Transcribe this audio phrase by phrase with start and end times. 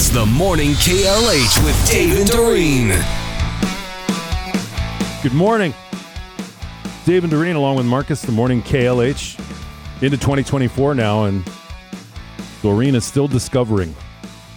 [0.00, 2.90] It's the morning KLH with Dave and Dorene.
[5.24, 5.74] Good morning.
[7.04, 9.36] Dave and Dorene along with Marcus, the morning KLH.
[10.00, 11.44] Into 2024 now, and
[12.62, 13.92] Dorene is still discovering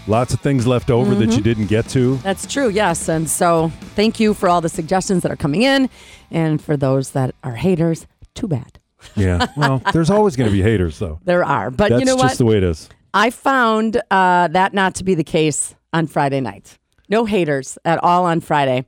[0.06, 1.42] lots of things left over that you mm-hmm.
[1.42, 2.18] didn't get to.
[2.18, 3.10] That's true, yes.
[3.10, 5.90] And so thank you for all the suggestions that are coming in.
[6.30, 8.06] And for those that are haters,
[8.36, 8.80] too bad.
[9.16, 9.48] Yeah.
[9.58, 11.20] Well, there's always going to be haters, though.
[11.24, 11.72] There are.
[11.72, 12.26] But That's you know what?
[12.26, 12.38] just what?
[12.38, 12.88] the way it is.
[13.14, 16.78] I found uh, that not to be the case on Friday night.
[17.10, 18.86] No haters at all on Friday.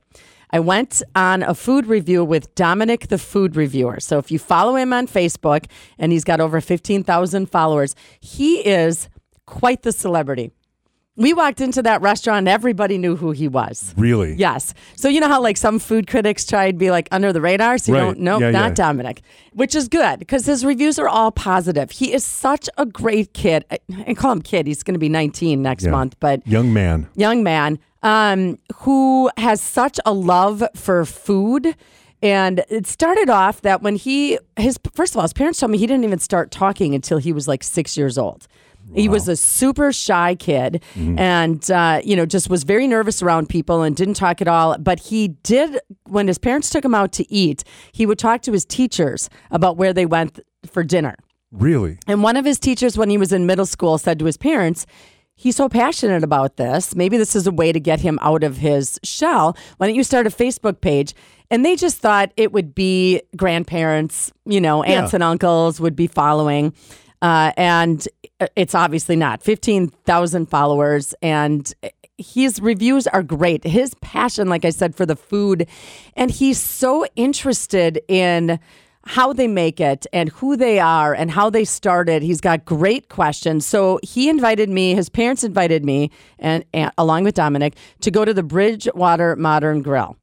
[0.50, 4.00] I went on a food review with Dominic, the food reviewer.
[4.00, 5.66] So if you follow him on Facebook,
[5.98, 9.08] and he's got over 15,000 followers, he is
[9.46, 10.52] quite the celebrity.
[11.16, 13.94] We walked into that restaurant, and everybody knew who he was.
[13.96, 14.34] Really?
[14.34, 14.74] Yes.
[14.96, 17.78] So you know how like some food critics try to be like under the radar,
[17.78, 18.04] so you Right.
[18.04, 18.74] don't know Yeah, not yeah.
[18.74, 21.92] Dominic, which is good because his reviews are all positive.
[21.92, 23.64] He is such a great kid.
[23.70, 23.78] I,
[24.08, 24.66] I call him kid.
[24.66, 25.92] He's going to be 19 next Yeah.
[25.92, 27.06] month, but Young man.
[27.14, 31.76] young man um, who has such a love for food.
[32.22, 35.78] And it started off that when he, his first of all, his parents told me
[35.78, 38.48] he didn't even start talking until he was like six years old.
[38.94, 43.48] He was a super shy kid and, uh, you know, just was very nervous around
[43.48, 44.78] people and didn't talk at all.
[44.78, 45.78] But he did,
[46.08, 49.76] when his parents took him out to eat, he would talk to his teachers about
[49.76, 51.16] where they went for dinner.
[51.52, 51.98] Really?
[52.06, 54.86] And one of his teachers, when he was in middle school, said to his parents,
[55.36, 56.94] He's so passionate about this.
[56.94, 59.56] Maybe this is a way to get him out of his shell.
[59.78, 61.12] Why don't you start a Facebook page?
[61.50, 65.16] And they just thought it would be grandparents, you know, aunts Yeah.
[65.16, 66.72] and uncles would be following.
[67.20, 68.06] Uh, and
[68.56, 71.14] it's obviously not 15,000 followers.
[71.22, 71.72] And
[72.18, 73.64] his reviews are great.
[73.64, 75.66] His passion, like I said, for the food.
[76.16, 78.58] And he's so interested in
[79.06, 82.22] how they make it and who they are and how they started.
[82.22, 83.66] He's got great questions.
[83.66, 88.24] So he invited me, his parents invited me, and, and along with Dominic, to go
[88.24, 90.16] to the Bridgewater Modern Grill.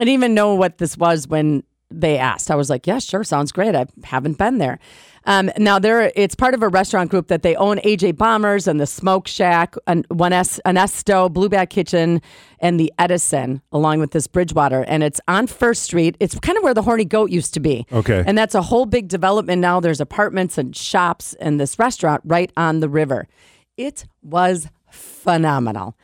[0.00, 2.50] I didn't even know what this was when they asked.
[2.50, 3.74] I was like, yeah, sure, sounds great.
[3.74, 4.78] I haven't been there.
[5.24, 8.80] Um, now there, it's part of a restaurant group that they own AJ Bombers and
[8.80, 12.22] the Smoke Shack, and one S, Onesto, Blueback Kitchen,
[12.58, 14.82] and the Edison, along with this Bridgewater.
[14.84, 16.16] And it's on First Street.
[16.20, 17.86] It's kind of where the Horny Goat used to be.
[17.92, 18.24] Okay.
[18.26, 19.80] And that's a whole big development now.
[19.80, 23.28] There's apartments and shops and this restaurant right on the river.
[23.76, 25.96] It was phenomenal.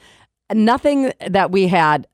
[0.53, 2.07] Nothing that we had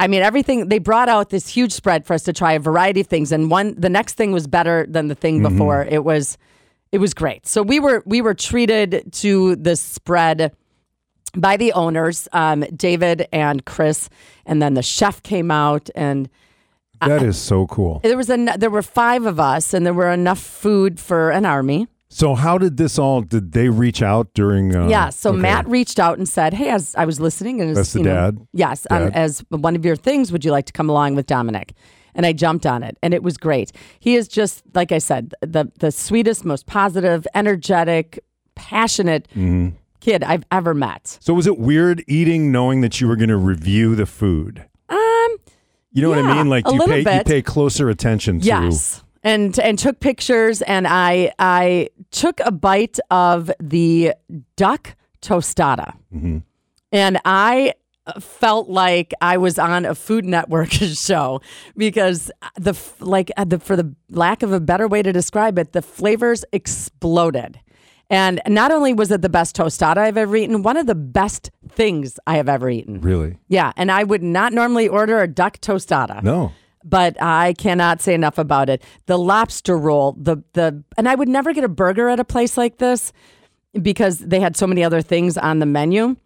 [0.00, 3.00] I mean, everything they brought out this huge spread for us to try a variety
[3.02, 5.84] of things, and one the next thing was better than the thing before.
[5.84, 6.38] It was,
[6.90, 7.46] it was great.
[7.46, 10.52] So we were we were treated to the spread
[11.36, 14.08] by the owners, um, David and Chris,
[14.46, 16.28] and then the chef came out, and
[17.00, 18.00] That is so cool.
[18.02, 21.44] there was a there were five of us, and there were enough food for an
[21.44, 21.86] army.
[22.12, 23.20] So, how did this all?
[23.22, 24.74] Did they reach out during?
[24.74, 25.38] Uh, Yeah, so okay.
[25.40, 28.04] Matt reached out and said, "Hey, as I was listening, and as, That's the you
[28.06, 28.38] know, dad?
[28.52, 31.72] yes, um, as one of your things, would you like to come along with Dominic?"
[32.12, 33.70] And I jumped on it, and it was great.
[34.00, 38.18] He is just like I said, the the sweetest, most positive, energetic,
[38.56, 39.76] passionate Mm-hmm.
[40.00, 41.16] kid I've ever met.
[41.20, 44.64] So, was it weird eating knowing that you were going to review the food?
[44.88, 44.98] Um,
[45.92, 46.48] You know what I mean?
[46.48, 48.46] Like you pay you pay closer attention to.
[48.46, 49.04] yes.
[49.22, 54.14] And and took pictures, and I I took a bite of the
[54.56, 55.92] duck tostada.
[56.14, 56.38] Mm-hmm.
[56.92, 57.74] and I
[58.18, 61.40] felt like I was on a Food Network show
[61.76, 65.82] because the like the for the lack of a better way to describe it, the
[65.82, 67.60] flavors exploded.
[68.12, 71.50] And not only was it the best tostada I've ever eaten, one of the best
[71.68, 73.00] things I have ever eaten.
[73.00, 73.38] Really?
[73.46, 76.52] Yeah, and I would not normally order a duck tostada No.
[76.84, 78.82] But I cannot say enough about it.
[79.06, 82.56] The lobster roll, the the and I would never get a burger at a place
[82.56, 83.12] like this
[83.80, 86.16] because they had so many other things on the menu.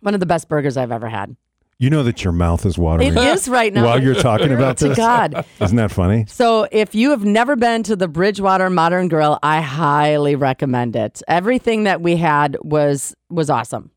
[0.00, 1.36] One of the best burgers I've ever had.
[1.78, 3.84] You know that your mouth is watering It is right now.
[3.84, 4.96] while you're talking about to this.
[4.96, 5.44] God.
[5.60, 6.26] Isn't that funny?
[6.28, 11.22] So if you have never been to the Bridgewater Modern Grill, I highly recommend it.
[11.26, 13.90] Everything that we had was was awesome.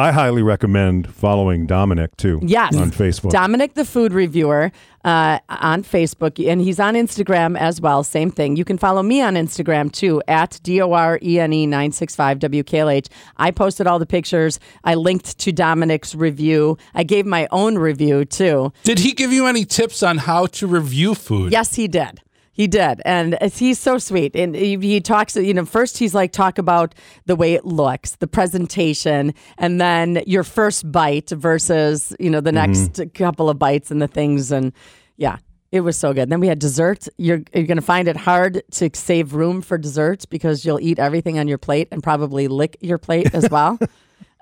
[0.00, 2.40] I highly recommend following Dominic too.
[2.42, 2.74] Yes.
[2.74, 3.32] On Facebook.
[3.32, 4.72] Dominic, the food reviewer,
[5.04, 8.02] uh, on Facebook, and he's on Instagram as well.
[8.02, 8.56] Same thing.
[8.56, 12.38] You can follow me on Instagram too at D O R E N E 965
[12.38, 13.08] WKLH.
[13.36, 14.58] I posted all the pictures.
[14.84, 16.78] I linked to Dominic's review.
[16.94, 18.72] I gave my own review too.
[18.84, 21.52] Did he give you any tips on how to review food?
[21.52, 22.22] Yes, he did.
[22.60, 24.36] He did, and he's so sweet.
[24.36, 28.16] And he, he talks, you know, first he's like talk about the way it looks,
[28.16, 33.90] the presentation, and then your first bite versus you know the next couple of bites
[33.90, 34.74] and the things, and
[35.16, 35.38] yeah,
[35.72, 36.28] it was so good.
[36.28, 37.08] then we had dessert.
[37.16, 41.38] You're you're gonna find it hard to save room for dessert because you'll eat everything
[41.38, 43.78] on your plate and probably lick your plate as well.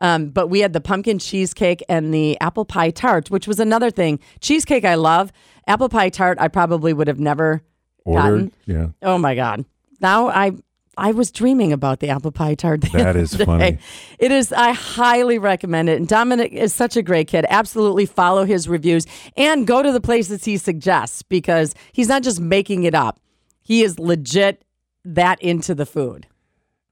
[0.01, 3.91] Um, but we had the pumpkin cheesecake and the apple pie tart, which was another
[3.91, 4.21] thing.
[4.41, 5.33] Cheesecake I love.
[5.67, 7.63] Apple pie tart I probably would have never
[8.09, 8.23] Ordered.
[8.23, 8.53] gotten.
[8.67, 8.89] Yeah.
[9.03, 9.65] Oh my god!
[10.01, 10.53] Now I
[10.97, 12.81] I was dreaming about the apple pie tart.
[12.93, 13.45] That is day.
[13.45, 13.79] funny.
[14.19, 14.53] It is.
[14.53, 15.97] I highly recommend it.
[15.97, 17.47] And Dominic is such a great kid.
[17.49, 19.07] Absolutely follow his reviews
[19.37, 23.21] and go to the places he suggests because he's not just making it up.
[23.63, 24.65] He is legit
[25.05, 26.27] that into the food.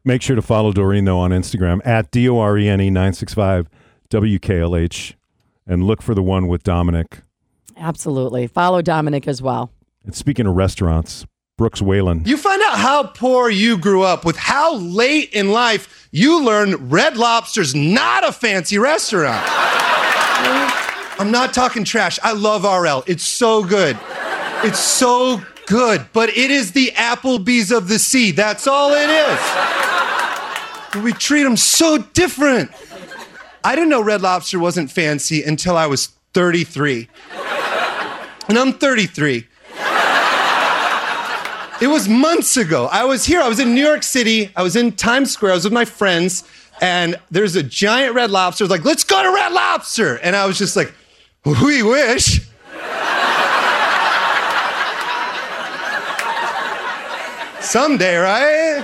[0.04, 2.90] Make sure to follow Dorene though on Instagram at D O R E N E
[2.90, 3.68] nine six five
[4.08, 5.16] W K L H,
[5.66, 7.22] and look for the one with Dominic.
[7.76, 8.46] Absolutely.
[8.46, 9.72] Follow Dominic as well.
[10.06, 11.26] And speaking of restaurants,
[11.58, 12.26] Brooks Wheelan.
[12.28, 16.92] You find out how poor you grew up with how late in life you learned
[16.92, 19.44] Red Lobster's not a fancy restaurant.
[21.18, 22.20] I'm not talking trash.
[22.22, 23.02] I love RL.
[23.08, 23.98] It's so good.
[24.62, 28.30] It's so good, but it is the Applebee's of the sea.
[28.30, 31.02] That's all it is.
[31.02, 32.70] We treat them so different.
[33.64, 37.08] I didn't know Red Lobster wasn't fancy until I was 33.
[38.48, 39.48] And I'm 33.
[41.78, 42.88] It was months ago.
[42.90, 43.40] I was here.
[43.40, 44.50] I was in New York City.
[44.56, 45.52] I was in Times Square.
[45.52, 46.42] I was with my friends,
[46.80, 48.64] and there's a giant Red Lobster.
[48.64, 50.16] I was like, let's go to Red Lobster.
[50.16, 50.94] And I was just like,
[51.44, 52.40] we wish.
[57.60, 58.82] Someday, right?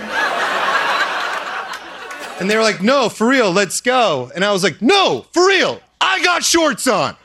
[2.41, 4.31] And they were like, no, for real, let's go.
[4.35, 7.17] And I was like, no, for real, I got shorts on.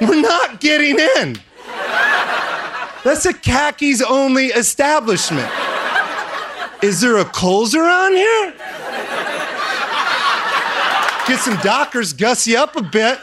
[0.00, 1.40] We're not getting in.
[3.04, 5.50] That's a khakis only establishment.
[6.82, 8.54] Is there a Kohl's around here?
[11.26, 13.18] Get some Dockers, guss you up a bit.